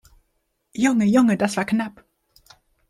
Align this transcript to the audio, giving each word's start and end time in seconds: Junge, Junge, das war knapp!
Junge, 0.73 1.05
Junge, 1.05 1.37
das 1.37 1.57
war 1.57 1.65
knapp! 1.65 2.03